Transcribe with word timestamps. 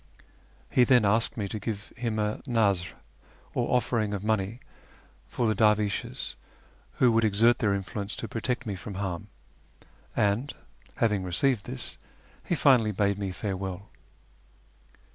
He 0.71 0.83
then 0.83 1.05
asked 1.05 1.37
me 1.37 1.47
to 1.49 1.59
give 1.59 1.93
him 1.95 2.17
a 2.17 2.41
nazr, 2.47 2.93
or 3.53 3.77
oflering 3.79 4.15
of 4.15 4.23
money, 4.23 4.59
for 5.27 5.45
the 5.47 5.53
dervishes, 5.53 6.35
who 6.93 7.11
would 7.11 7.23
exert 7.23 7.59
their 7.59 7.75
influence 7.75 8.15
to 8.15 8.27
protect 8.27 8.65
me 8.65 8.75
from 8.75 8.95
harm, 8.95 9.27
and, 10.15 10.55
having 10.95 11.23
received 11.23 11.67
this, 11.67 11.99
he 12.43 12.55
finally 12.55 12.91
bade 12.91 13.19
me 13.19 13.31
farewell. 13.31 13.89